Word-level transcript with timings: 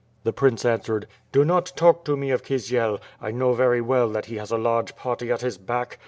The 0.23 0.33
Prince 0.33 0.65
answered: 0.65 1.05
"Do 1.31 1.45
not 1.45 1.73
talk 1.75 2.05
to 2.05 2.17
me 2.17 2.31
of 2.31 2.41
Kisiel. 2.43 2.99
I 3.21 3.29
know 3.29 3.53
very 3.53 3.81
well 3.81 4.09
that 4.09 4.25
he 4.25 4.37
has 4.37 4.49
a 4.49 4.57
large 4.57 4.95
party 4.95 5.31
at 5.31 5.41
his 5.41 5.59
back. 5.59 5.99